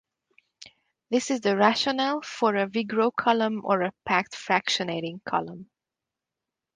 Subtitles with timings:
[1.11, 5.69] This is the rationale for a Vigreux column or a packed fractionating column.